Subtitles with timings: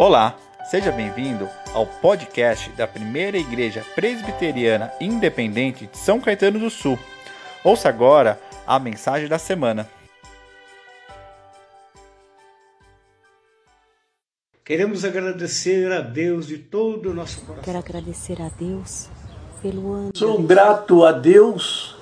[0.00, 6.98] Olá, seja bem-vindo ao podcast da Primeira Igreja Presbiteriana Independente de São Caetano do Sul.
[7.62, 9.86] Ouça agora a mensagem da semana.
[14.64, 17.62] Queremos agradecer a Deus de todo o nosso coração.
[17.62, 19.10] Quero agradecer a Deus
[19.60, 20.12] pelo ano.
[20.16, 21.94] Sou grato a Deus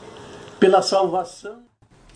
[0.60, 1.67] pela salvação.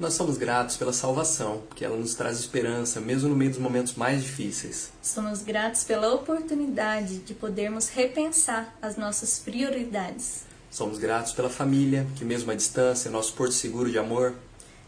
[0.03, 3.95] Nós somos gratos pela salvação, que ela nos traz esperança, mesmo no meio dos momentos
[3.95, 4.91] mais difíceis.
[5.01, 10.41] Somos gratos pela oportunidade de podermos repensar as nossas prioridades.
[10.69, 14.35] Somos gratos pela família, que mesmo à distância é nosso porto seguro de amor.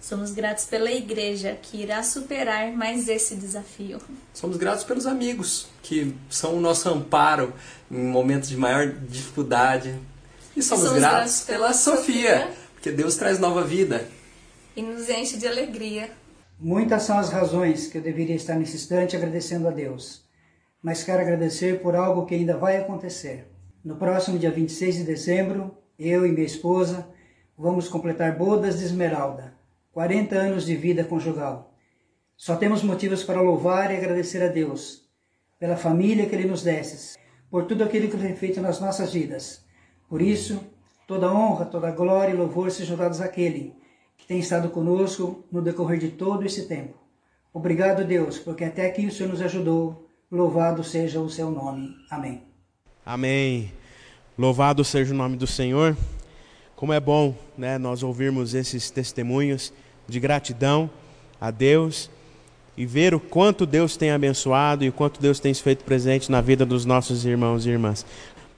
[0.01, 4.01] Somos gratos pela igreja, que irá superar mais esse desafio.
[4.33, 7.55] Somos gratos pelos amigos, que são o nosso amparo
[7.89, 9.95] em momentos de maior dificuldade.
[10.57, 12.55] E somos, somos gratos, gratos pela pela Sofia, Sofia.
[12.75, 14.09] porque Deus traz nova vida.
[14.77, 16.11] E nos enche de alegria.
[16.59, 20.25] Muitas são as razões que eu deveria estar nesse instante agradecendo a Deus,
[20.83, 23.47] mas quero agradecer por algo que ainda vai acontecer.
[23.85, 27.09] No próximo dia 26 de dezembro, eu e minha esposa
[27.57, 29.55] vamos completar bodas de Esmeralda,
[29.93, 31.73] 40 anos de vida conjugal.
[32.37, 35.09] Só temos motivos para louvar e agradecer a Deus
[35.57, 37.17] pela família que Ele nos desse,
[37.49, 39.65] por tudo aquilo que Ele tem feito nas nossas vidas.
[40.09, 40.61] Por isso,
[41.07, 43.84] toda honra, toda glória e louvor sejam dados àquele
[44.25, 46.95] que tem estado conosco no decorrer de todo esse tempo.
[47.53, 50.09] Obrigado, Deus, porque até aqui o Senhor nos ajudou.
[50.31, 51.95] Louvado seja o seu nome.
[52.11, 52.43] Amém.
[53.05, 53.71] Amém.
[54.37, 55.95] Louvado seja o nome do Senhor.
[56.75, 59.73] Como é bom, né, nós ouvirmos esses testemunhos
[60.09, 60.91] de gratidão
[61.39, 62.11] a Deus
[62.79, 66.33] e ver o quanto Deus tem abençoado e o quanto Deus tem se feito presente
[66.33, 68.07] na vida dos nossos irmãos e irmãs.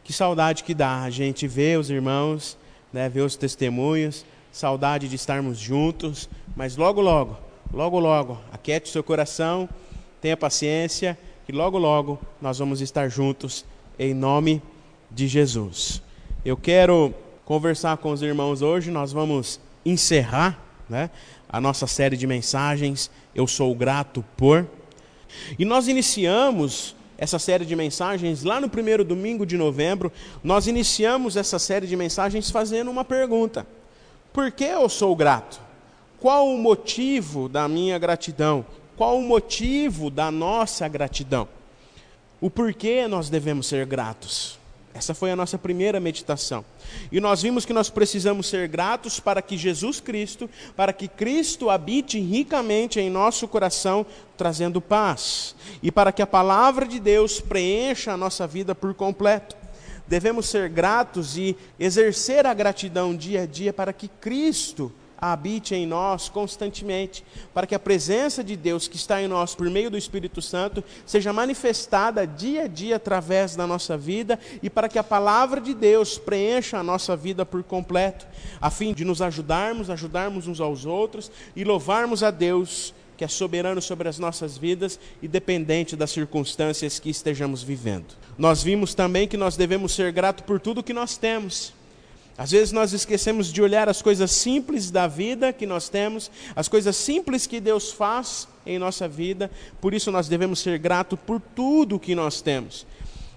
[0.05, 2.57] Que saudade que dá a gente ver os irmãos,
[2.93, 4.25] né, ver os testemunhos,
[4.57, 7.37] saudade de estarmos juntos, mas logo, logo,
[7.71, 9.69] logo, logo, aquiete seu coração,
[10.19, 13.67] tenha paciência, que logo, logo nós vamos estar juntos
[13.99, 14.63] em nome
[15.11, 16.01] de Jesus.
[16.43, 17.13] Eu quero
[17.45, 21.11] conversar com os irmãos hoje, nós vamos encerrar né,
[21.47, 24.67] a nossa série de mensagens, Eu Sou Grato Por.
[25.59, 30.11] E nós iniciamos essa série de mensagens lá no primeiro domingo de novembro,
[30.43, 33.67] nós iniciamos essa série de mensagens fazendo uma pergunta.
[34.37, 35.59] Por que eu sou grato?
[36.21, 38.67] Qual o motivo da minha gratidão?
[38.95, 41.49] Qual o motivo da nossa gratidão?
[42.39, 44.59] O porquê nós devemos ser gratos?
[44.93, 46.63] Essa foi a nossa primeira meditação.
[47.11, 51.71] E nós vimos que nós precisamos ser gratos para que Jesus Cristo, para que Cristo
[51.71, 54.05] habite ricamente em nosso coração,
[54.37, 55.57] trazendo paz.
[55.83, 59.57] E para que a palavra de Deus preencha a nossa vida por completo
[60.07, 65.87] devemos ser gratos e exercer a gratidão dia a dia para que Cristo habite em
[65.87, 67.25] nós constantemente,
[67.55, 70.85] para que a presença de Deus que está em nós por meio do Espírito Santo
[71.05, 75.75] seja manifestada dia a dia através da nossa vida e para que a palavra de
[75.75, 78.27] Deus preencha a nossa vida por completo,
[78.61, 83.29] a fim de nos ajudarmos, ajudarmos uns aos outros e louvarmos a Deus que é
[83.29, 88.15] soberano sobre as nossas vidas e dependente das circunstâncias que estejamos vivendo.
[88.37, 91.73] Nós vimos também que nós devemos ser gratos por tudo que nós temos.
[92.39, 96.69] Às vezes nós esquecemos de olhar as coisas simples da vida que nós temos, as
[96.69, 99.51] coisas simples que Deus faz em nossa vida,
[99.81, 102.87] por isso nós devemos ser gratos por tudo que nós temos.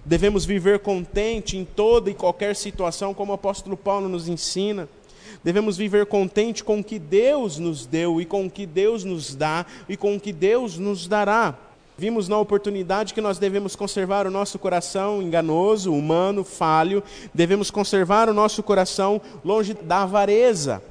[0.04, 4.88] Devemos viver contente em toda e qualquer situação, como o apóstolo Paulo nos ensina.
[5.42, 9.34] Devemos viver contente com o que Deus nos deu e com o que Deus nos
[9.34, 11.54] dá e com o que Deus nos dará.
[11.96, 17.02] Vimos na oportunidade que nós devemos conservar o nosso coração enganoso, humano, falho,
[17.34, 20.82] devemos conservar o nosso coração longe da avareza,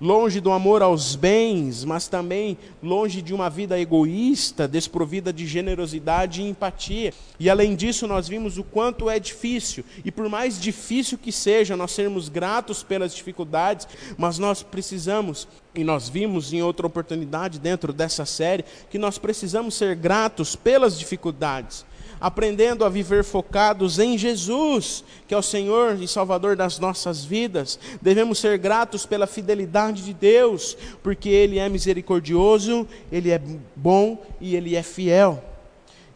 [0.00, 6.42] longe do amor aos bens, mas também longe de uma vida egoísta, desprovida de generosidade
[6.42, 7.12] e empatia.
[7.38, 11.76] E além disso, nós vimos o quanto é difícil, e por mais difícil que seja
[11.76, 17.92] nós sermos gratos pelas dificuldades, mas nós precisamos, e nós vimos em outra oportunidade dentro
[17.92, 21.86] dessa série, que nós precisamos ser gratos pelas dificuldades
[22.20, 27.78] aprendendo a viver focados em Jesus, que é o Senhor e Salvador das nossas vidas.
[28.00, 33.40] Devemos ser gratos pela fidelidade de Deus, porque Ele é misericordioso, Ele é
[33.76, 35.42] bom e Ele é fiel.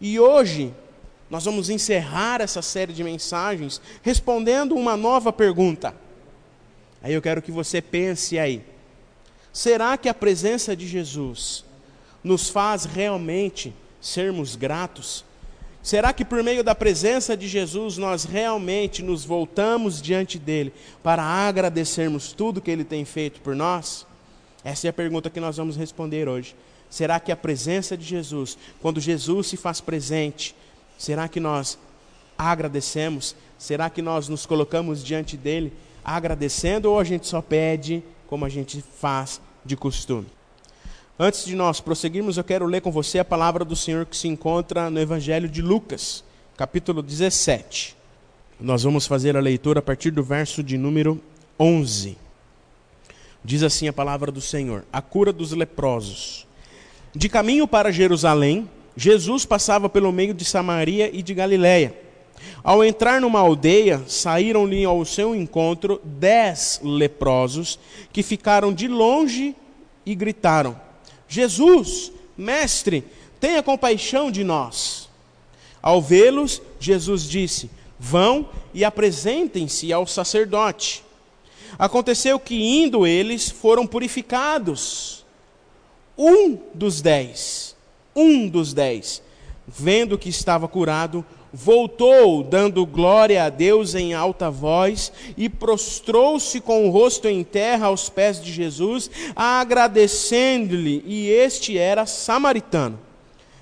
[0.01, 0.75] E hoje,
[1.31, 5.95] nós vamos encerrar essa série de mensagens respondendo uma nova pergunta.
[7.03, 8.63] Aí eu quero que você pense aí.
[9.53, 11.65] Será que a presença de Jesus
[12.23, 15.25] nos faz realmente sermos gratos?
[15.83, 21.23] Será que por meio da presença de Jesus nós realmente nos voltamos diante dele para
[21.23, 24.07] agradecermos tudo que ele tem feito por nós?
[24.63, 26.55] Essa é a pergunta que nós vamos responder hoje.
[26.89, 30.55] Será que a presença de Jesus, quando Jesus se faz presente,
[31.03, 31.77] Será que nós
[32.39, 33.35] agradecemos?
[33.59, 35.73] Será que nós nos colocamos diante dele
[36.05, 40.29] agradecendo ou a gente só pede como a gente faz de costume?
[41.25, 44.27] Antes de nós prosseguirmos, eu quero ler com você a palavra do Senhor que se
[44.27, 46.25] encontra no Evangelho de Lucas,
[46.57, 47.97] capítulo 17.
[48.59, 51.23] Nós vamos fazer a leitura a partir do verso de número
[51.61, 52.19] 11.
[53.45, 56.45] Diz assim a palavra do Senhor: A cura dos leprosos.
[57.15, 61.97] De caminho para Jerusalém, Jesus passava pelo meio de Samaria e de Galiléia.
[62.65, 67.79] Ao entrar numa aldeia, saíram-lhe ao seu encontro dez leprosos
[68.13, 69.55] que ficaram de longe
[70.05, 70.77] e gritaram:
[71.33, 73.03] Jesus, mestre,
[73.41, 75.09] tenha compaixão de nós.
[75.81, 81.03] Ao vê-los, Jesus disse: Vão e apresentem-se ao sacerdote.
[81.79, 85.25] Aconteceu que, indo eles, foram purificados.
[86.19, 87.75] Um dos dez,
[88.15, 89.23] um dos dez,
[89.67, 96.87] vendo que estava curado, voltou, dando glória a Deus em alta voz, e prostrou-se com
[96.87, 102.99] o rosto em terra aos pés de Jesus, agradecendo-lhe, e este era samaritano.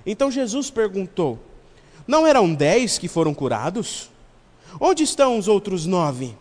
[0.07, 1.39] Então Jesus perguntou:
[2.07, 4.09] Não eram dez que foram curados?
[4.81, 6.37] Onde estão os outros nove?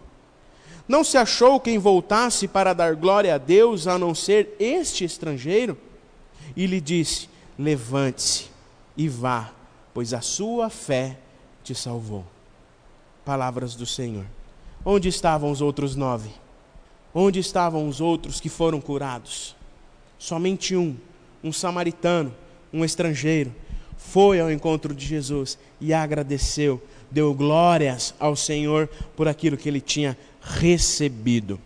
[0.88, 5.78] Não se achou quem voltasse para dar glória a Deus a não ser este estrangeiro?
[6.56, 8.46] E lhe disse: Levante-se
[8.96, 9.52] e vá,
[9.94, 11.18] pois a sua fé
[11.70, 12.26] te salvou.
[13.24, 14.26] Palavras do Senhor.
[14.84, 16.32] Onde estavam os outros nove?
[17.14, 19.56] Onde estavam os outros que foram curados?
[20.18, 20.98] Somente um,
[21.44, 22.34] um samaritano,
[22.74, 23.54] um estrangeiro,
[23.98, 26.82] foi ao encontro de Jesus e agradeceu,
[27.12, 31.60] deu glórias ao Senhor por aquilo que ele tinha recebido.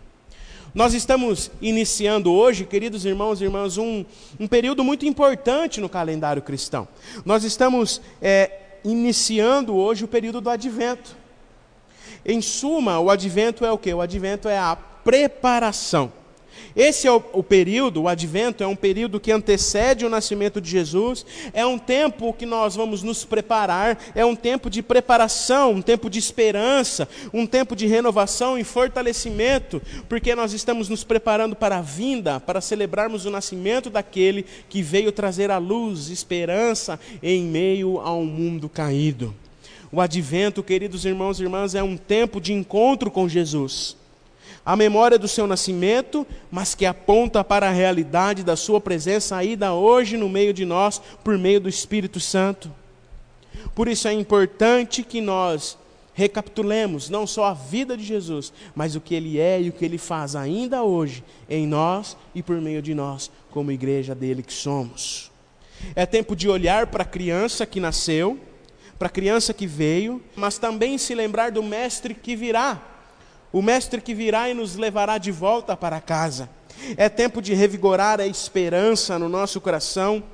[0.74, 4.04] Nós estamos iniciando hoje, queridos irmãos e irmãs, um,
[4.38, 6.86] um período muito importante no calendário cristão.
[7.24, 11.16] Nós estamos é, iniciando hoje o período do advento.
[12.24, 13.92] Em suma, o advento é o que?
[13.92, 16.12] O advento é a preparação
[16.76, 20.68] esse é o, o, período, o advento, é um período que antecede o nascimento de
[20.68, 25.82] Jesus, é um tempo que nós vamos nos preparar, é um tempo de preparação, um
[25.82, 31.78] tempo de esperança, um tempo de renovação e fortalecimento, porque nós estamos nos preparando para
[31.78, 38.00] a vinda, para celebrarmos o nascimento daquele que veio trazer a luz, esperança em meio
[38.00, 39.34] a um mundo caído.
[39.92, 43.96] O advento, queridos irmãos e irmãs, é um tempo de encontro com Jesus
[44.64, 49.74] a memória do seu nascimento, mas que aponta para a realidade da sua presença ainda
[49.74, 52.72] hoje no meio de nós, por meio do Espírito Santo.
[53.74, 55.76] Por isso é importante que nós
[56.14, 59.84] recapitulemos não só a vida de Jesus, mas o que ele é e o que
[59.84, 64.52] ele faz ainda hoje em nós e por meio de nós, como igreja dele que
[64.52, 65.30] somos.
[65.94, 68.38] É tempo de olhar para a criança que nasceu,
[68.98, 72.93] para a criança que veio, mas também se lembrar do mestre que virá
[73.54, 76.50] o Mestre que virá e nos levará de volta para casa.
[76.96, 80.24] É tempo de revigorar a esperança no nosso coração.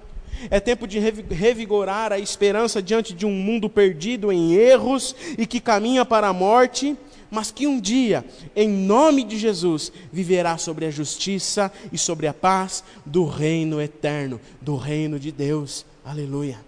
[0.51, 5.61] É tempo de revigorar a esperança diante de um mundo perdido em erros e que
[5.61, 6.97] caminha para a morte,
[7.31, 8.25] mas que um dia,
[8.57, 14.41] em nome de Jesus, viverá sobre a justiça e sobre a paz do reino eterno,
[14.63, 15.85] do reino de Deus.
[16.03, 16.59] Aleluia.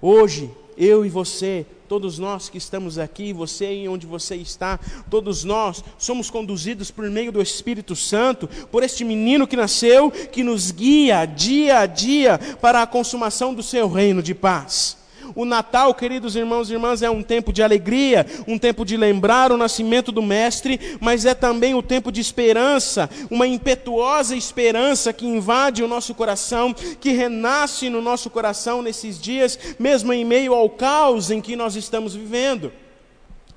[0.00, 4.80] Hoje, eu e você todos nós que estamos aqui, você e onde você está,
[5.10, 10.42] todos nós somos conduzidos por meio do Espírito Santo, por este menino que nasceu, que
[10.42, 15.01] nos guia dia a dia para a consumação do seu reino de paz.
[15.34, 19.50] O Natal, queridos irmãos e irmãs, é um tempo de alegria, um tempo de lembrar
[19.50, 25.26] o nascimento do Mestre, mas é também o tempo de esperança, uma impetuosa esperança que
[25.26, 30.68] invade o nosso coração, que renasce no nosso coração nesses dias, mesmo em meio ao
[30.68, 32.72] caos em que nós estamos vivendo.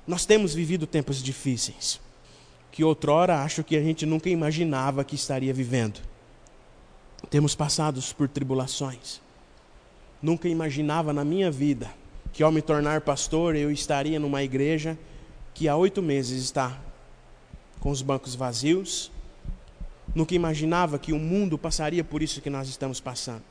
[0.06, 2.00] Nós temos vivido tempos difíceis,
[2.70, 6.00] que outrora acho que a gente nunca imaginava que estaria vivendo.
[7.28, 9.25] Temos passado por tribulações
[10.22, 11.90] Nunca imaginava na minha vida
[12.32, 14.98] que ao me tornar pastor eu estaria numa igreja
[15.54, 16.78] que há oito meses está
[17.80, 19.10] com os bancos vazios.
[20.14, 23.44] Nunca imaginava que o mundo passaria por isso que nós estamos passando.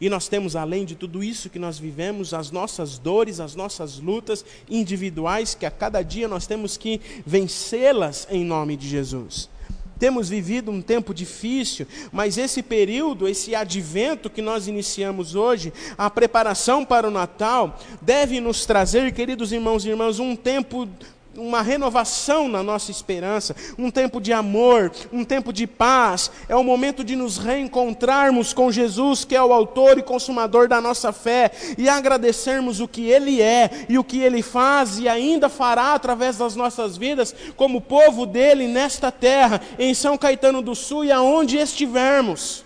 [0.00, 3.98] E nós temos, além de tudo isso que nós vivemos, as nossas dores, as nossas
[3.98, 9.48] lutas individuais, que a cada dia nós temos que vencê-las em nome de Jesus.
[9.98, 16.10] Temos vivido um tempo difícil, mas esse período, esse advento que nós iniciamos hoje, a
[16.10, 20.88] preparação para o Natal, deve nos trazer, queridos irmãos e irmãs, um tempo
[21.36, 26.30] uma renovação na nossa esperança, um tempo de amor, um tempo de paz.
[26.48, 30.80] É o momento de nos reencontrarmos com Jesus, que é o autor e consumador da
[30.80, 35.48] nossa fé, e agradecermos o que Ele é e o que Ele faz e ainda
[35.48, 41.04] fará através das nossas vidas, como povo dele nesta terra, em São Caetano do Sul
[41.04, 42.64] e aonde estivermos.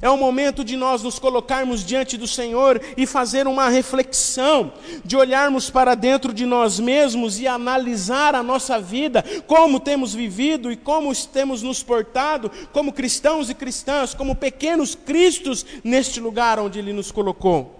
[0.00, 4.72] É o momento de nós nos colocarmos diante do Senhor e fazer uma reflexão,
[5.04, 10.70] de olharmos para dentro de nós mesmos e analisar a nossa vida, como temos vivido
[10.70, 16.78] e como temos nos portado como cristãos e cristãs, como pequenos cristos neste lugar onde
[16.78, 17.74] Ele nos colocou.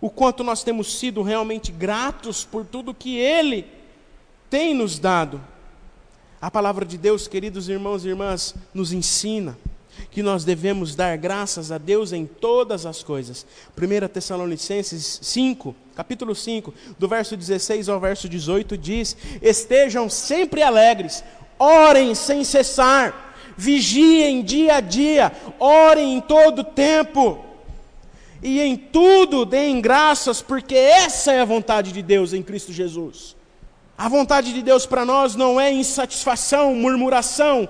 [0.00, 3.66] O quanto nós temos sido realmente gratos por tudo que Ele
[4.50, 5.40] tem nos dado.
[6.40, 9.56] A palavra de Deus, queridos irmãos e irmãs, nos ensina
[10.10, 13.46] que nós devemos dar graças a Deus em todas as coisas.
[13.76, 21.22] 1 Tessalonicenses 5, capítulo 5, do verso 16 ao verso 18 diz: "Estejam sempre alegres,
[21.58, 27.44] orem sem cessar, vigiem dia a dia, orem em todo tempo."
[28.42, 33.36] E em tudo deem graças, porque essa é a vontade de Deus em Cristo Jesus.
[33.96, 37.68] A vontade de Deus para nós não é insatisfação, murmuração,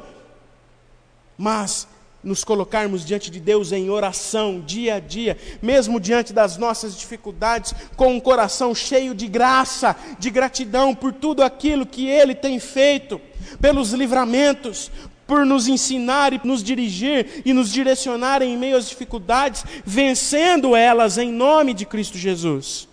[1.39, 1.89] mas
[2.23, 7.75] nos colocarmos diante de Deus em oração dia a dia, mesmo diante das nossas dificuldades,
[7.97, 13.21] com um coração cheio de graça, de gratidão por tudo aquilo que Ele tem feito,
[13.61, 14.91] pelos livramentos,
[15.27, 21.19] por nos ensinar e nos dirigir e nos direcionar em meio às dificuldades, vencendo elas
[21.19, 22.89] em nome de Cristo Jesus.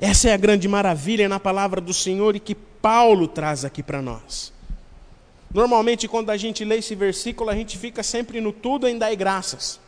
[0.00, 4.00] Essa é a grande maravilha na palavra do Senhor e que Paulo traz aqui para
[4.00, 4.57] nós.
[5.52, 9.14] Normalmente, quando a gente lê esse versículo, a gente fica sempre no tudo em dar
[9.14, 9.80] graças.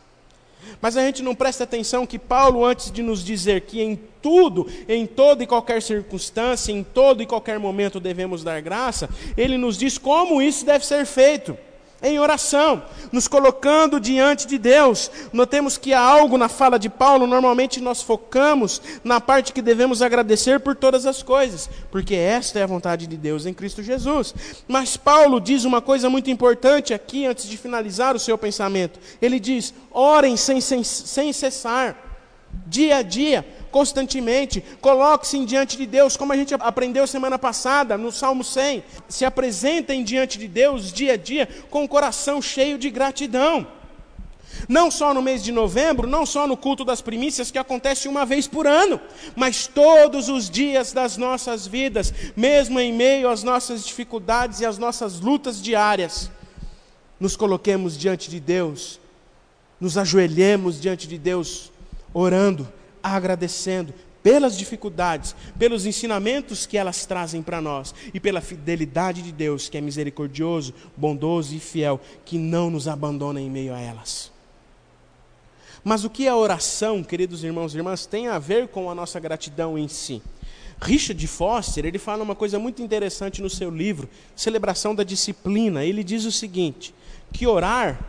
[0.81, 4.67] Mas a gente não presta atenção que Paulo, antes de nos dizer que em tudo,
[4.87, 9.77] em toda e qualquer circunstância, em todo e qualquer momento devemos dar graça, ele nos
[9.77, 11.57] diz como isso deve ser feito
[12.01, 15.11] em oração, nos colocando diante de Deus.
[15.31, 20.01] Notemos que há algo na fala de Paulo, normalmente nós focamos na parte que devemos
[20.01, 24.33] agradecer por todas as coisas, porque esta é a vontade de Deus em Cristo Jesus.
[24.67, 28.99] Mas Paulo diz uma coisa muito importante aqui, antes de finalizar o seu pensamento.
[29.21, 32.10] Ele diz: orem sem, sem, sem cessar,
[32.67, 38.11] dia a dia constantemente, coloque-se diante de Deus, como a gente aprendeu semana passada no
[38.11, 38.83] Salmo 100.
[39.07, 43.65] Se apresentem diante de Deus dia a dia com o coração cheio de gratidão.
[44.67, 48.25] Não só no mês de novembro, não só no culto das primícias, que acontece uma
[48.25, 48.99] vez por ano,
[49.33, 54.77] mas todos os dias das nossas vidas, mesmo em meio às nossas dificuldades e às
[54.77, 56.29] nossas lutas diárias,
[57.17, 58.99] nos coloquemos diante de Deus,
[59.79, 61.71] nos ajoelhemos diante de Deus,
[62.13, 62.67] orando,
[63.01, 69.67] agradecendo pelas dificuldades, pelos ensinamentos que elas trazem para nós e pela fidelidade de Deus,
[69.67, 74.31] que é misericordioso, bondoso e fiel, que não nos abandona em meio a elas.
[75.83, 79.19] Mas o que é oração, queridos irmãos e irmãs, tem a ver com a nossa
[79.19, 80.21] gratidão em si.
[80.79, 85.83] Richard Foster, ele fala uma coisa muito interessante no seu livro, Celebração da Disciplina.
[85.83, 86.93] Ele diz o seguinte:
[87.31, 87.99] que orar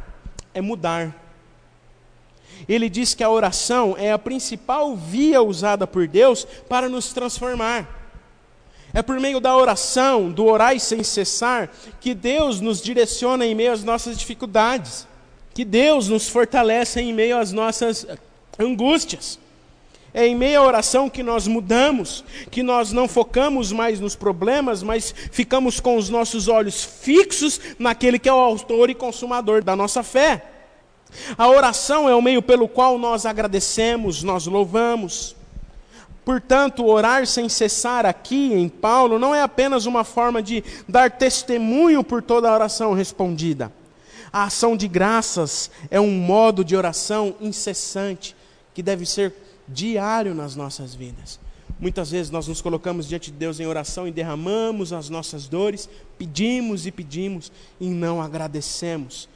[0.52, 1.21] é mudar.
[2.68, 8.00] Ele diz que a oração é a principal via usada por Deus para nos transformar.
[8.94, 13.72] É por meio da oração, do orar sem cessar, que Deus nos direciona em meio
[13.72, 15.06] às nossas dificuldades,
[15.54, 18.06] que Deus nos fortalece em meio às nossas
[18.58, 19.38] angústias.
[20.14, 24.82] É em meio à oração que nós mudamos, que nós não focamos mais nos problemas,
[24.82, 29.74] mas ficamos com os nossos olhos fixos naquele que é o autor e consumador da
[29.74, 30.51] nossa fé.
[31.36, 35.36] A oração é o meio pelo qual nós agradecemos, nós louvamos.
[36.24, 42.04] Portanto, orar sem cessar aqui em Paulo não é apenas uma forma de dar testemunho
[42.04, 43.72] por toda a oração respondida.
[44.32, 48.36] A ação de graças é um modo de oração incessante
[48.72, 49.34] que deve ser
[49.68, 51.38] diário nas nossas vidas.
[51.78, 55.88] Muitas vezes nós nos colocamos diante de Deus em oração e derramamos as nossas dores,
[56.16, 57.50] pedimos e pedimos
[57.80, 59.28] e não agradecemos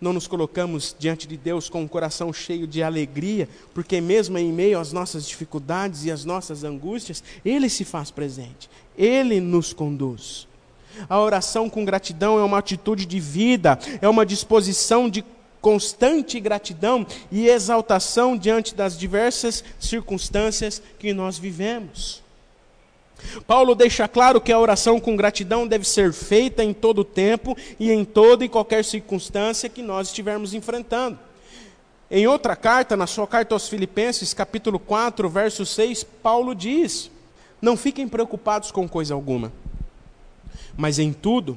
[0.00, 4.52] não nos colocamos diante de Deus com um coração cheio de alegria, porque mesmo em
[4.52, 10.46] meio às nossas dificuldades e às nossas angústias, Ele se faz presente, Ele nos conduz.
[11.08, 15.24] A oração com gratidão é uma atitude de vida, é uma disposição de
[15.60, 22.22] constante gratidão e exaltação diante das diversas circunstâncias que nós vivemos.
[23.46, 27.90] Paulo deixa claro que a oração com gratidão deve ser feita em todo tempo e
[27.90, 31.18] em toda e qualquer circunstância que nós estivermos enfrentando.
[32.10, 37.10] Em outra carta, na sua carta aos Filipenses, capítulo 4, verso 6, Paulo diz:
[37.60, 39.52] Não fiquem preocupados com coisa alguma,
[40.76, 41.56] mas em tudo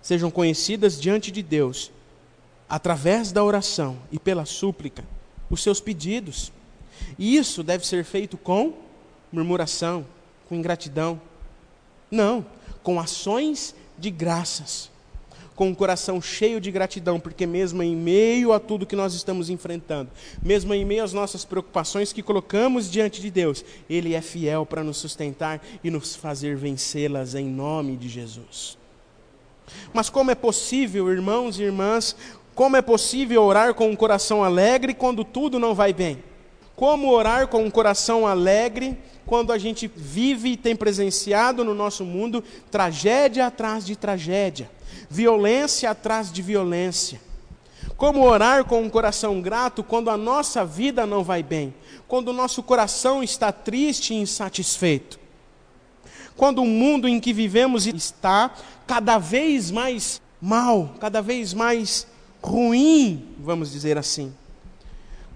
[0.00, 1.90] sejam conhecidas diante de Deus,
[2.68, 5.04] através da oração e pela súplica,
[5.50, 6.52] os seus pedidos.
[7.18, 8.74] E isso deve ser feito com
[9.32, 10.06] murmuração,
[10.48, 11.20] com ingratidão.
[12.10, 12.44] Não,
[12.82, 14.90] com ações de graças
[15.58, 19.50] com o coração cheio de gratidão, porque mesmo em meio a tudo que nós estamos
[19.50, 20.08] enfrentando,
[20.40, 24.84] mesmo em meio às nossas preocupações que colocamos diante de Deus, Ele é fiel para
[24.84, 28.78] nos sustentar e nos fazer vencê-las em nome de Jesus.
[29.92, 32.14] Mas como é possível, irmãos e irmãs,
[32.54, 36.22] como é possível orar com um coração alegre quando tudo não vai bem?
[36.76, 38.96] Como orar com um coração alegre
[39.28, 44.68] quando a gente vive e tem presenciado no nosso mundo tragédia atrás de tragédia?
[45.08, 47.20] violência atrás de violência.
[47.96, 51.74] Como orar com um coração grato quando a nossa vida não vai bem,
[52.06, 55.18] quando o nosso coração está triste e insatisfeito.
[56.36, 58.54] Quando o mundo em que vivemos está
[58.86, 62.06] cada vez mais mal, cada vez mais
[62.40, 64.32] ruim, vamos dizer assim.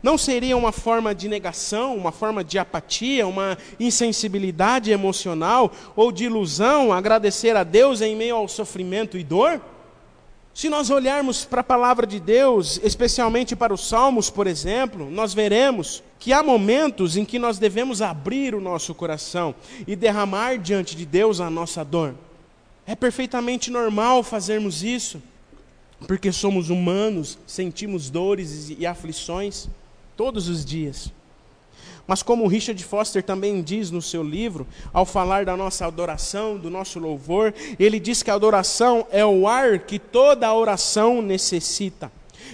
[0.02, 6.25] Não seria uma forma de negação, uma forma de apatia, uma insensibilidade emocional ou de
[6.25, 9.61] ilusão agradecer a Deus em meio ao sofrimento e dor?
[10.52, 15.32] Se nós olharmos para a palavra de Deus, especialmente para os Salmos, por exemplo, nós
[15.32, 19.54] veremos que há momentos em que nós devemos abrir o nosso coração
[19.87, 22.14] e derramar diante de Deus a nossa dor.
[22.87, 25.23] É perfeitamente normal fazermos isso,
[26.06, 29.68] porque somos humanos, sentimos dores e aflições
[30.16, 31.12] todos os dias.
[32.07, 36.69] Mas como Richard Foster também diz no seu livro, ao falar da nossa adoração, do
[36.69, 42.11] nosso louvor, ele diz que a adoração é o ar que toda oração necessita.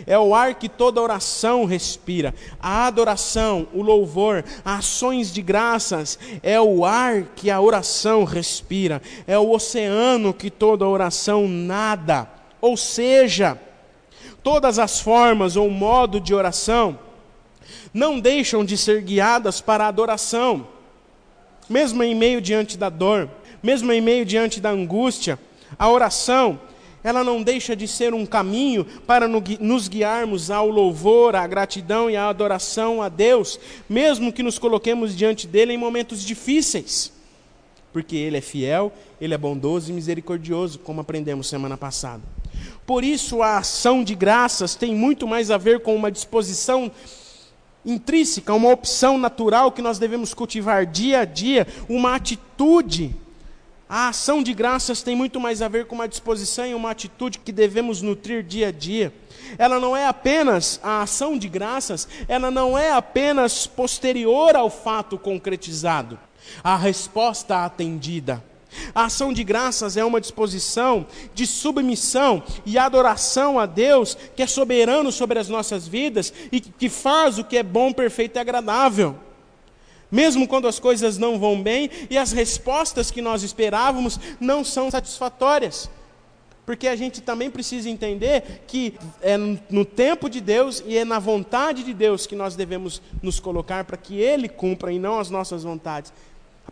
[0.07, 2.35] É o ar que toda oração respira.
[2.61, 9.03] A adoração, o louvor, ações de graças, é o ar que a oração respira.
[9.27, 12.29] É o oceano que toda oração nada.
[12.61, 13.59] Ou seja,
[14.43, 16.99] todas as formas ou modo de oração
[17.93, 20.67] não deixam de ser guiadas para a adoração,
[21.69, 23.29] mesmo em meio diante da dor,
[23.63, 25.39] mesmo em meio diante da angústia,
[25.79, 26.61] a oração,
[27.03, 32.17] ela não deixa de ser um caminho para nos guiarmos ao louvor, à gratidão e
[32.17, 37.13] à adoração a Deus, mesmo que nos coloquemos diante dele em momentos difíceis,
[37.93, 42.23] porque ele é fiel, ele é bondoso e misericordioso, como aprendemos semana passada.
[42.87, 46.91] Por isso, a ação de graças tem muito mais a ver com uma disposição
[47.89, 53.17] intrínseca, uma opção natural que nós devemos cultivar dia a dia, uma atitude.
[53.89, 57.39] A ação de graças tem muito mais a ver com uma disposição e uma atitude
[57.39, 59.13] que devemos nutrir dia a dia.
[59.57, 65.17] Ela não é apenas a ação de graças, ela não é apenas posterior ao fato
[65.17, 66.19] concretizado,
[66.63, 68.45] a resposta atendida.
[68.95, 74.47] A ação de graças é uma disposição de submissão e adoração a Deus, que é
[74.47, 79.17] soberano sobre as nossas vidas e que faz o que é bom, perfeito e agradável.
[80.11, 84.91] Mesmo quando as coisas não vão bem e as respostas que nós esperávamos não são
[84.91, 85.91] satisfatórias.
[86.65, 91.19] Porque a gente também precisa entender que é no tempo de Deus e é na
[91.19, 95.31] vontade de Deus que nós devemos nos colocar para que Ele cumpra e não as
[95.31, 96.13] nossas vontades.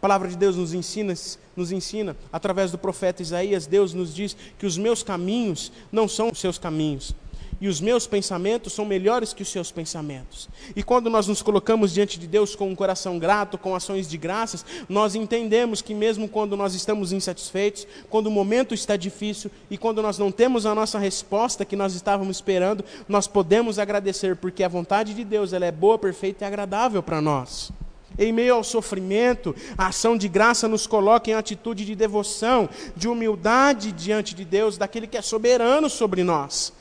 [0.06, 1.12] Palavra de Deus nos ensina,
[1.56, 6.30] nos ensina, através do profeta Isaías, Deus nos diz que os meus caminhos não são
[6.30, 7.12] os seus caminhos,
[7.60, 10.48] e os meus pensamentos são melhores que os seus pensamentos.
[10.76, 14.16] E quando nós nos colocamos diante de Deus com um coração grato, com ações de
[14.16, 19.76] graças, nós entendemos que mesmo quando nós estamos insatisfeitos, quando o momento está difícil e
[19.76, 24.62] quando nós não temos a nossa resposta que nós estávamos esperando, nós podemos agradecer porque
[24.62, 27.72] a vontade de Deus ela é boa, perfeita e agradável para nós.
[28.18, 33.08] Em meio ao sofrimento, a ação de graça nos coloca em atitude de devoção, de
[33.08, 36.72] humildade diante de Deus, daquele que é soberano sobre nós.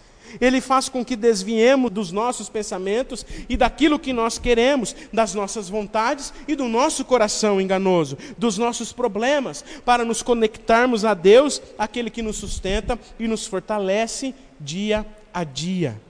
[0.41, 5.69] Ele faz com que desviemos dos nossos pensamentos e daquilo que nós queremos, das nossas
[5.69, 12.10] vontades e do nosso coração enganoso, dos nossos problemas, para nos conectarmos a Deus, aquele
[12.10, 16.02] que nos sustenta e nos fortalece dia a dia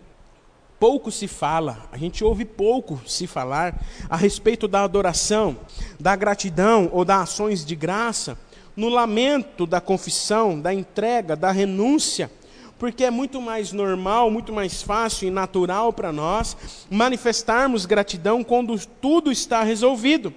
[0.80, 5.58] pouco se fala, a gente ouve pouco se falar a respeito da adoração,
[6.00, 8.38] da gratidão ou das ações de graça,
[8.76, 12.30] no lamento da confissão, da entrega, da renúncia,
[12.78, 16.58] porque é muito mais normal, muito mais fácil e natural para nós
[16.90, 20.34] manifestarmos gratidão quando tudo está resolvido,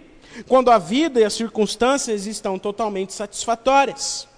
[0.47, 4.29] quando a vida e as circunstâncias estão totalmente satisfatórias.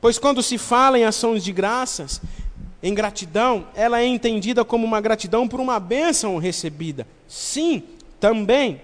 [0.00, 2.20] Pois quando se fala em ações de graças,
[2.82, 7.06] em gratidão, ela é entendida como uma gratidão por uma bênção recebida.
[7.28, 7.82] Sim,
[8.18, 8.80] também.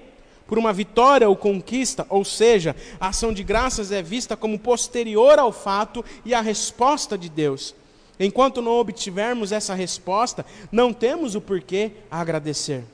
[0.46, 5.40] por uma vitória ou conquista, ou seja, a ação de graças é vista como posterior
[5.40, 7.74] ao fato e à resposta de Deus.
[8.18, 12.84] Enquanto não obtivermos essa resposta, não temos o porquê agradecer.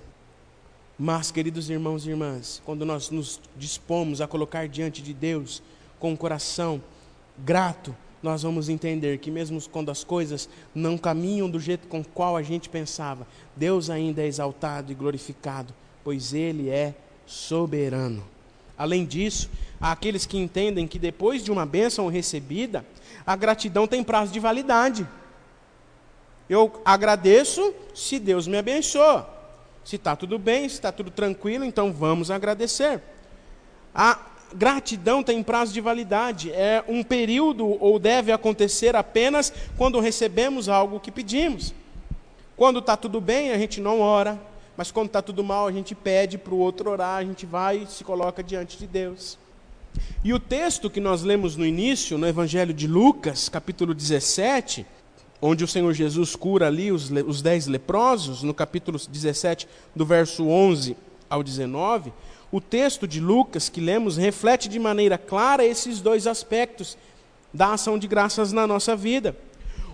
[0.98, 5.62] Mas, queridos irmãos e irmãs, quando nós nos dispomos a colocar diante de Deus
[6.00, 6.82] com o coração
[7.38, 12.04] grato, nós vamos entender que mesmo quando as coisas não caminham do jeito com o
[12.04, 16.94] qual a gente pensava, Deus ainda é exaltado e glorificado, pois Ele é
[17.26, 18.24] soberano.
[18.78, 22.84] Além disso, há aqueles que entendem que depois de uma bênção recebida,
[23.26, 25.06] a gratidão tem prazo de validade.
[26.48, 29.28] Eu agradeço se Deus me abençoa.
[29.84, 33.02] Se está tudo bem, se está tudo tranquilo, então vamos agradecer.
[33.94, 40.68] A gratidão tem prazo de validade, é um período ou deve acontecer apenas quando recebemos
[40.68, 41.74] algo que pedimos.
[42.56, 44.40] Quando está tudo bem, a gente não ora,
[44.76, 47.78] mas quando está tudo mal, a gente pede para o outro orar, a gente vai
[47.78, 49.38] e se coloca diante de Deus.
[50.24, 54.86] E o texto que nós lemos no início, no Evangelho de Lucas, capítulo 17,
[55.40, 60.46] onde o Senhor Jesus cura ali os, os dez leprosos, no capítulo 17, do verso
[60.46, 60.96] 11
[61.28, 62.12] ao 19,
[62.52, 66.98] o texto de Lucas que lemos reflete de maneira clara esses dois aspectos
[67.52, 69.34] da ação de graças na nossa vida.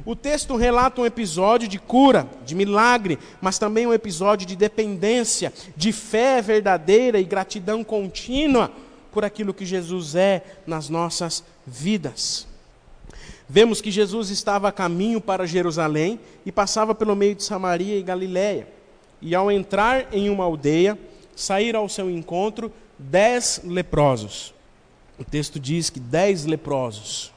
[0.04, 5.52] O texto relata um episódio de cura, de milagre, mas também um episódio de dependência,
[5.76, 8.72] de fé verdadeira e gratidão contínua
[9.12, 12.46] por aquilo que Jesus é nas nossas vidas.
[13.48, 18.02] Vemos que Jesus estava a caminho para Jerusalém e passava pelo meio de Samaria e
[18.02, 18.68] Galiléia.
[19.22, 20.98] E ao entrar em uma aldeia,
[21.38, 24.52] saíram ao seu encontro dez leprosos.
[25.16, 27.32] O texto diz que dez leprosos.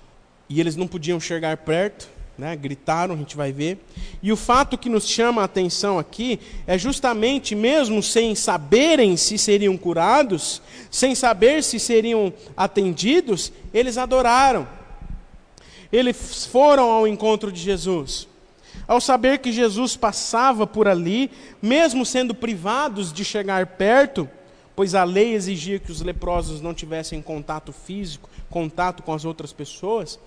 [0.50, 2.56] E eles não podiam chegar perto, né?
[2.56, 3.78] gritaram, a gente vai ver.
[4.22, 9.38] E o fato que nos chama a atenção aqui é justamente, mesmo sem saberem se
[9.38, 14.68] seriam curados, sem saber se seriam atendidos, eles adoraram.
[15.92, 18.28] Eles foram ao encontro de Jesus.
[18.88, 21.32] Ao saber que Jesus passava por ali,
[21.62, 24.30] mesmo sendo privados de chegar perto,
[24.76, 29.54] pois a lei exigia que os leprosos não tivessem contato físico, contato com as outras
[29.54, 30.20] pessoas,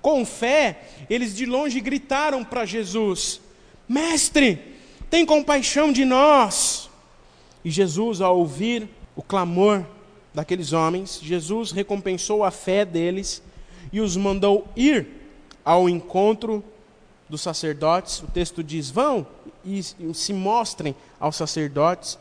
[0.00, 3.40] com fé, eles de longe gritaram para Jesus:
[3.88, 4.58] Mestre,
[5.10, 6.88] tem compaixão de nós.
[7.64, 9.84] E Jesus, ao ouvir o clamor
[10.32, 13.42] daqueles homens, Jesus recompensou a fé deles
[13.92, 15.06] e os mandou ir
[15.64, 16.64] ao encontro
[17.30, 18.20] dos sacerdotes.
[18.20, 19.26] O texto diz: vão
[19.64, 22.18] e se mostrem aos sacerdotes.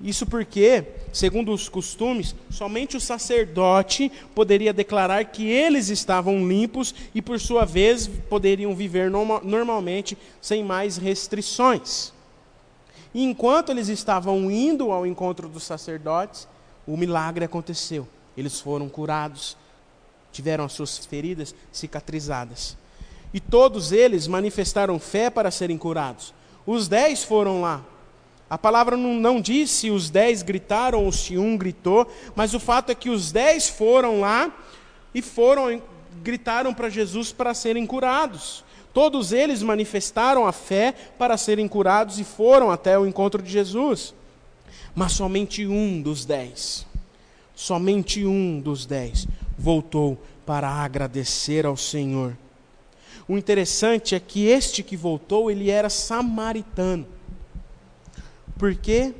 [0.00, 7.20] Isso porque, segundo os costumes, somente o sacerdote poderia declarar que eles estavam limpos e,
[7.20, 12.12] por sua vez, poderiam viver normalmente sem mais restrições.
[13.12, 16.46] E enquanto eles estavam indo ao encontro dos sacerdotes,
[16.86, 18.06] o milagre aconteceu.
[18.36, 19.56] Eles foram curados,
[20.30, 22.76] tiveram as suas feridas cicatrizadas.
[23.32, 26.32] E todos eles manifestaram fé para serem curados.
[26.66, 27.82] Os dez foram lá.
[28.50, 32.60] A palavra não, não diz se os dez gritaram ou se um gritou, mas o
[32.60, 34.50] fato é que os dez foram lá
[35.14, 35.82] e foram
[36.22, 38.64] gritaram para Jesus para serem curados.
[38.92, 44.14] Todos eles manifestaram a fé para serem curados e foram até o encontro de Jesus.
[44.94, 46.86] Mas somente um dos dez,
[47.54, 52.36] somente um dos dez voltou para agradecer ao Senhor.
[53.28, 57.06] O interessante é que este que voltou, ele era samaritano.
[58.56, 59.14] Porque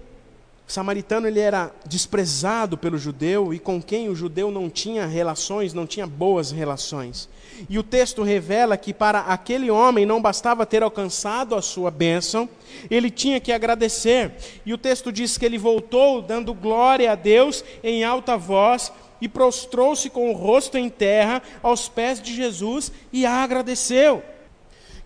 [0.67, 5.87] samaritano ele era desprezado pelo judeu e com quem o judeu não tinha relações, não
[5.87, 7.29] tinha boas relações.
[7.69, 12.49] E o texto revela que para aquele homem não bastava ter alcançado a sua bênção,
[12.91, 14.33] ele tinha que agradecer.
[14.65, 19.29] E o texto diz que ele voltou dando glória a Deus em alta voz e
[19.29, 24.23] prostrou-se com o rosto em terra aos pés de Jesus e a agradeceu.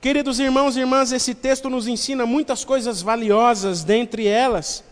[0.00, 4.82] Queridos irmãos e irmãs, esse texto nos ensina muitas coisas valiosas, dentre elas,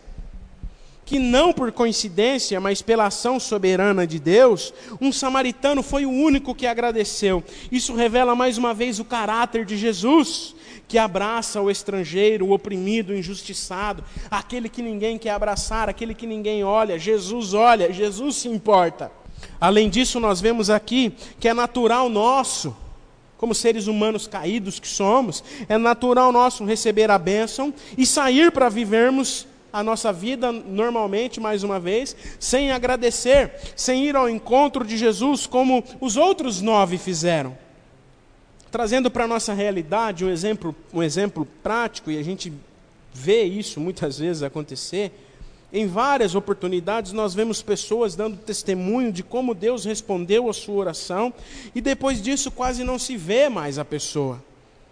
[1.11, 6.55] que não por coincidência, mas pela ação soberana de Deus, um samaritano foi o único
[6.55, 7.43] que agradeceu.
[7.69, 10.55] Isso revela mais uma vez o caráter de Jesus,
[10.87, 16.25] que abraça o estrangeiro, o oprimido, o injustiçado, aquele que ninguém quer abraçar, aquele que
[16.25, 16.97] ninguém olha.
[16.97, 19.11] Jesus olha, Jesus se importa.
[19.59, 22.73] Além disso, nós vemos aqui que é natural nosso,
[23.35, 28.69] como seres humanos caídos que somos, é natural nosso receber a bênção e sair para
[28.69, 34.97] vivermos a nossa vida normalmente, mais uma vez, sem agradecer, sem ir ao encontro de
[34.97, 37.57] Jesus como os outros nove fizeram.
[38.69, 42.53] Trazendo para a nossa realidade um exemplo, um exemplo prático, e a gente
[43.13, 45.11] vê isso muitas vezes acontecer,
[45.73, 51.33] Em várias oportunidades, nós vemos pessoas dando testemunho de como Deus respondeu a sua oração,
[51.73, 54.43] e depois disso quase não se vê mais a pessoa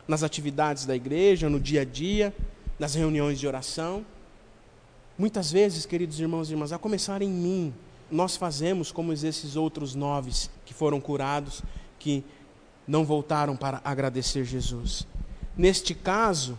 [0.08, 2.34] nas atividades da igreja, no dia a dia,
[2.80, 4.06] nas reuniões de oração.
[5.20, 7.74] Muitas vezes, queridos irmãos e irmãs, a começar em mim,
[8.10, 10.32] nós fazemos como esses outros nove
[10.66, 11.62] que foram curados,
[12.00, 12.24] que
[12.88, 15.06] não voltaram para agradecer Jesus.
[15.58, 16.58] Neste caso,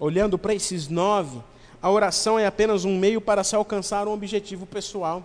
[0.00, 1.40] olhando para esses nove,
[1.80, 5.24] a oração é apenas um meio para se alcançar um objetivo pessoal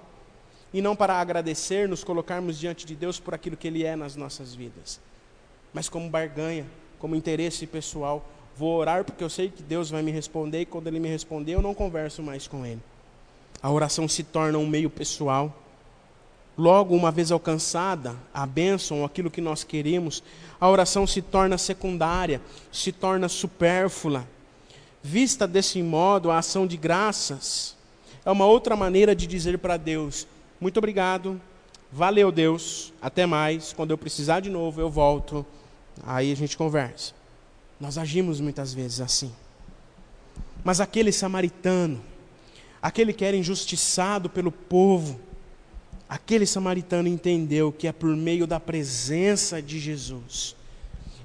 [0.71, 4.15] e não para agradecer, nos colocarmos diante de Deus por aquilo que Ele é nas
[4.15, 4.99] nossas vidas,
[5.73, 6.67] mas como barganha,
[6.99, 8.23] como interesse pessoal.
[8.59, 11.53] Vou orar porque eu sei que Deus vai me responder e quando Ele me responder,
[11.53, 12.81] eu não converso mais com Ele.
[13.63, 15.55] A oração se torna um meio pessoal.
[16.57, 20.21] Logo, uma vez alcançada a bênção, aquilo que nós queremos,
[20.59, 24.27] a oração se torna secundária, se torna supérflua.
[25.01, 27.77] Vista desse modo, a ação de graças
[28.25, 30.27] é uma outra maneira de dizer para Deus:
[30.59, 31.39] muito obrigado,
[31.93, 35.45] valeu Deus, até mais, quando eu precisar de novo eu volto,
[36.05, 37.18] aí a gente conversa.
[37.79, 39.31] Nós agimos muitas vezes assim.
[40.63, 42.01] Mas aquele samaritano,
[42.81, 45.19] aquele que era injustiçado pelo povo,
[46.07, 50.55] aquele samaritano entendeu que é por meio da presença de Jesus.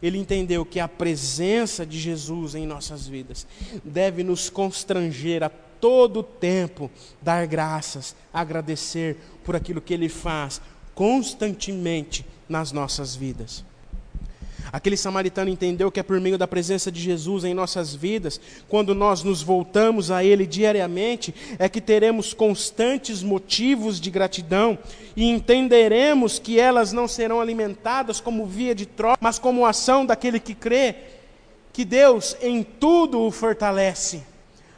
[0.00, 3.46] Ele entendeu que a presença de Jesus em nossas vidas
[3.82, 6.90] deve nos constranger a todo tempo
[7.20, 10.60] dar graças, agradecer por aquilo que ele faz
[10.94, 13.64] constantemente nas nossas vidas.
[14.72, 18.94] Aquele samaritano entendeu que é por meio da presença de Jesus em nossas vidas, quando
[18.94, 24.78] nós nos voltamos a Ele diariamente, é que teremos constantes motivos de gratidão
[25.16, 30.40] e entenderemos que elas não serão alimentadas como via de troca, mas como ação daquele
[30.40, 30.96] que crê
[31.72, 34.22] que Deus em tudo o fortalece.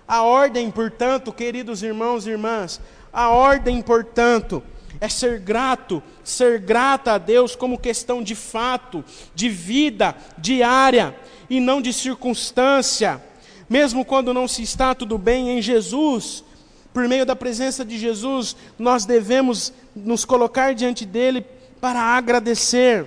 [0.09, 2.81] A ordem, portanto, queridos irmãos e irmãs,
[3.13, 4.63] a ordem, portanto,
[5.01, 9.05] é ser grato, ser grata a Deus como questão de fato,
[9.35, 11.15] de vida diária
[11.49, 13.23] e não de circunstância.
[13.69, 16.45] Mesmo quando não se está tudo bem em Jesus,
[16.93, 21.45] por meio da presença de Jesus, nós devemos nos colocar diante dele
[21.81, 23.07] para agradecer,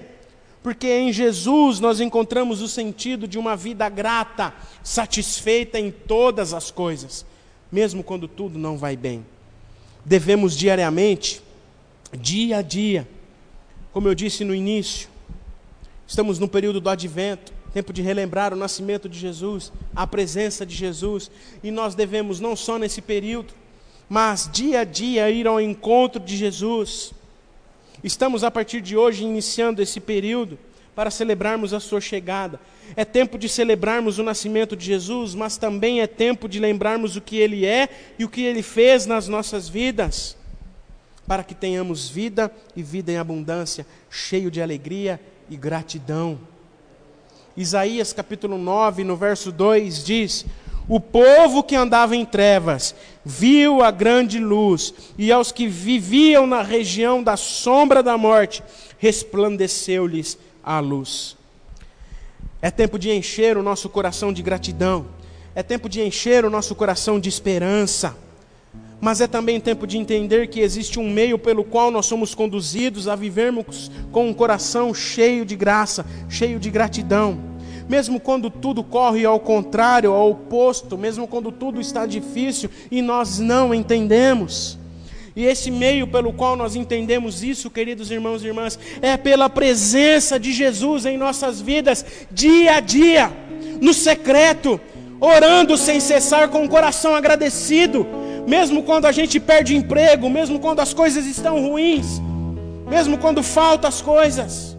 [0.61, 6.69] porque em Jesus nós encontramos o sentido de uma vida grata, satisfeita em todas as
[6.69, 7.25] coisas,
[7.71, 9.25] mesmo quando tudo não vai bem.
[10.05, 11.41] Devemos diariamente
[12.17, 13.07] dia a dia.
[13.91, 15.09] Como eu disse no início,
[16.07, 20.75] estamos no período do advento, tempo de relembrar o nascimento de Jesus, a presença de
[20.75, 21.29] Jesus,
[21.63, 23.53] e nós devemos não só nesse período,
[24.07, 27.13] mas dia a dia ir ao encontro de Jesus.
[28.03, 30.57] Estamos a partir de hoje iniciando esse período
[30.95, 32.59] para celebrarmos a sua chegada.
[32.95, 37.21] É tempo de celebrarmos o nascimento de Jesus, mas também é tempo de lembrarmos o
[37.21, 40.38] que ele é e o que ele fez nas nossas vidas
[41.29, 46.39] para que tenhamos vida e vida em abundância, cheio de alegria e gratidão.
[47.55, 50.43] Isaías capítulo 9, no verso 2 diz:
[50.87, 56.63] O povo que andava em trevas viu a grande luz, e aos que viviam na
[56.63, 58.63] região da sombra da morte,
[58.97, 61.37] resplandeceu-lhes a luz.
[62.59, 65.05] É tempo de encher o nosso coração de gratidão,
[65.53, 68.17] é tempo de encher o nosso coração de esperança
[69.01, 73.07] mas é também tempo de entender que existe um meio pelo qual nós somos conduzidos
[73.07, 77.39] a vivermos com um coração cheio de graça, cheio de gratidão.
[77.87, 83.39] Mesmo quando tudo corre ao contrário, ao oposto, mesmo quando tudo está difícil e nós
[83.39, 84.77] não entendemos.
[85.35, 90.39] E esse meio pelo qual nós entendemos isso, queridos irmãos e irmãs, é pela presença
[90.39, 93.31] de Jesus em nossas vidas, dia a dia,
[93.79, 94.79] no secreto,
[95.19, 98.05] orando sem cessar, com o coração agradecido,
[98.47, 102.19] mesmo quando a gente perde emprego, mesmo quando as coisas estão ruins,
[102.87, 104.77] mesmo quando faltam as coisas.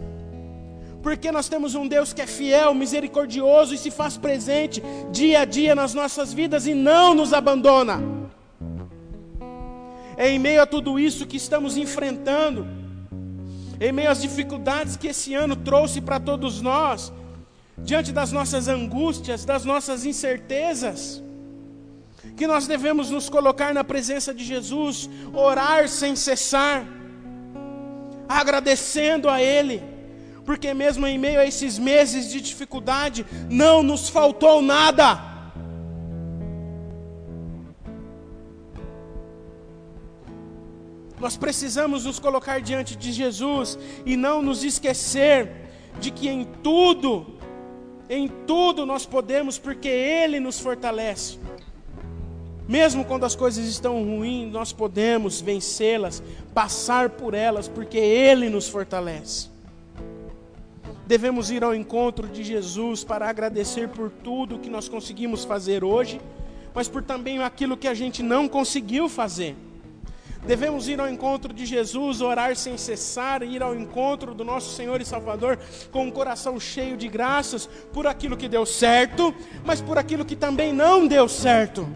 [1.01, 5.45] Porque nós temos um Deus que é fiel, misericordioso e se faz presente dia a
[5.45, 8.01] dia nas nossas vidas e não nos abandona.
[10.15, 12.67] É em meio a tudo isso que estamos enfrentando,
[13.79, 17.11] em meio às dificuldades que esse ano trouxe para todos nós,
[17.79, 21.23] diante das nossas angústias, das nossas incertezas,
[22.35, 26.85] que nós devemos nos colocar na presença de Jesus, orar sem cessar,
[28.27, 29.83] agradecendo a Ele,
[30.45, 35.31] porque mesmo em meio a esses meses de dificuldade, não nos faltou nada.
[41.19, 45.51] Nós precisamos nos colocar diante de Jesus e não nos esquecer
[45.99, 47.37] de que em tudo,
[48.09, 51.37] em tudo nós podemos, porque Ele nos fortalece.
[52.67, 56.21] Mesmo quando as coisas estão ruins, nós podemos vencê-las,
[56.53, 59.49] passar por elas, porque Ele nos fortalece.
[61.05, 66.21] Devemos ir ao encontro de Jesus para agradecer por tudo que nós conseguimos fazer hoje,
[66.73, 69.55] mas por também aquilo que a gente não conseguiu fazer.
[70.45, 74.99] Devemos ir ao encontro de Jesus, orar sem cessar, ir ao encontro do nosso Senhor
[74.99, 75.59] e Salvador
[75.91, 80.35] com um coração cheio de graças por aquilo que deu certo, mas por aquilo que
[80.35, 81.87] também não deu certo.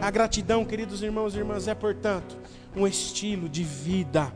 [0.00, 2.36] A gratidão, queridos irmãos e irmãs, é, portanto,
[2.76, 4.32] um estilo de vida.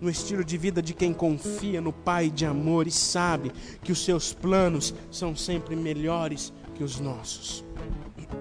[0.00, 3.52] Um estilo de vida de quem confia no Pai de amor e sabe
[3.82, 7.64] que os seus planos são sempre melhores que os nossos.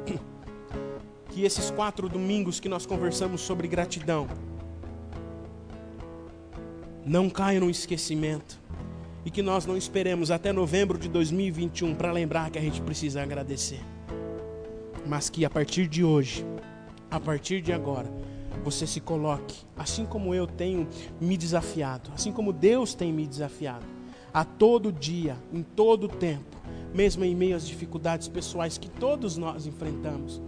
[1.32, 4.28] Que esses quatro domingos que nós conversamos sobre gratidão
[7.06, 8.60] não caiam no esquecimento
[9.24, 13.22] e que nós não esperemos até novembro de 2021 para lembrar que a gente precisa
[13.22, 13.80] agradecer
[15.08, 16.46] mas que a partir de hoje,
[17.10, 18.12] a partir de agora,
[18.64, 20.88] você se coloque, assim como eu tenho
[21.20, 23.86] me desafiado, assim como Deus tem me desafiado,
[24.34, 26.58] a todo dia, em todo tempo,
[26.94, 30.42] mesmo em meio às dificuldades pessoais que todos nós enfrentamos,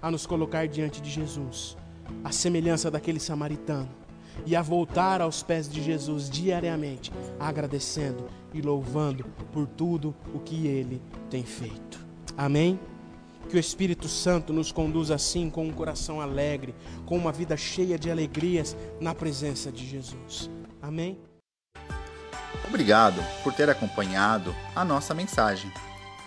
[0.00, 1.76] a nos colocar diante de Jesus,
[2.24, 3.88] a semelhança daquele samaritano,
[4.46, 10.66] e a voltar aos pés de Jesus diariamente, agradecendo e louvando por tudo o que
[10.66, 12.04] ele tem feito.
[12.36, 12.78] Amém?
[13.48, 16.74] Que o Espírito Santo nos conduza assim, com um coração alegre,
[17.04, 20.50] com uma vida cheia de alegrias na presença de Jesus.
[20.80, 21.18] Amém?
[22.66, 25.70] Obrigado por ter acompanhado a nossa mensagem.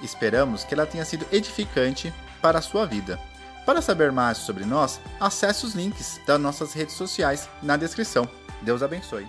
[0.02, 3.20] Esperamos que ela tenha sido edificante para a sua vida.
[3.66, 8.30] Para saber mais sobre nós, acesse os links das nossas redes sociais na descrição.
[8.62, 9.28] Deus abençoe.